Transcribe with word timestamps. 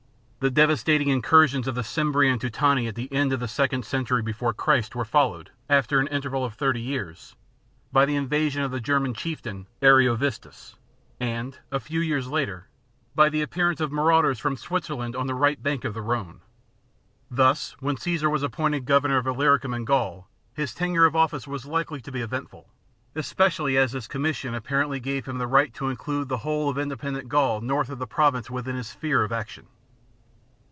The 0.43 0.49
devastating 0.49 1.09
incursions 1.09 1.67
of 1.67 1.75
the 1.75 1.83
Cimbri 1.83 2.27
and 2.27 2.41
Teutoni 2.41 2.87
at 2.87 2.95
the 2.95 3.13
end 3.13 3.31
of 3.31 3.39
the 3.39 3.47
second 3.47 3.85
century 3.85 4.23
before 4.23 4.55
Christ 4.55 4.95
were 4.95 5.05
followed, 5.05 5.51
after 5.69 5.99
an 5.99 6.07
interval 6.07 6.43
of 6.43 6.53
71 6.53 6.55
B.C. 6.55 6.57
thirty 6.57 6.81
years, 6.81 7.35
by 7.91 8.05
the 8.07 8.15
invasion 8.15 8.63
of 8.63 8.71
the 8.71 8.79
German 8.79 9.13
chief 9.13 9.37
60 9.37 9.51
B.C. 9.51 9.53
tain, 9.79 9.87
Ariovistus, 9.87 10.75
and, 11.19 11.59
a 11.71 11.79
few 11.79 11.99
years 11.99 12.27
later, 12.27 12.65
by 13.13 13.29
the 13.29 13.43
appearance 13.43 13.79
of 13.79 13.91
marauders 13.91 14.39
from 14.39 14.57
Switzerland 14.57 15.15
on 15.15 15.27
the 15.27 15.35
right 15.35 15.61
bank 15.61 15.85
of 15.85 15.93
the 15.93 15.99
Rhdne. 15.99 16.39
Thus 17.29 17.75
when 17.79 17.97
Caesar 17.97 18.27
was 18.27 18.41
appointed 18.41 18.85
Governor 18.85 19.19
of 19.19 19.27
lUyricum 19.27 19.75
and 19.75 19.85
Gaul 19.85 20.27
his 20.55 20.73
tenure 20.73 21.05
of 21.05 21.15
office 21.15 21.45
was 21.47 21.67
likely 21.67 22.01
to 22.01 22.11
be 22.11 22.21
eventful, 22.21 22.67
especially 23.13 23.77
as 23.77 23.91
his 23.91 24.07
commission 24.07 24.55
apparently 24.55 24.99
gave 24.99 25.27
him 25.27 25.37
the 25.37 25.45
right 25.45 25.71
to 25.75 25.89
include 25.89 26.29
the 26.29 26.37
whole 26.37 26.67
of 26.67 26.79
independent 26.79 27.29
Gaul 27.29 27.61
north 27.61 27.89
of 27.91 27.99
the 27.99 28.07
Province 28.07 28.49
within 28.49 28.75
his 28.75 28.87
sphere 28.87 29.23
of 29.23 29.31
action. 29.31 29.67